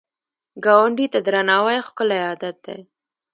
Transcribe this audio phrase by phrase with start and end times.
[0.65, 2.77] ګاونډي ته درناوی ښکلی عادت دی